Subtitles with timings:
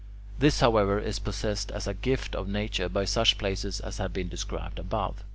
[0.39, 4.29] This, however, is possessed as a gift of nature by such places as have been
[4.29, 5.23] described above.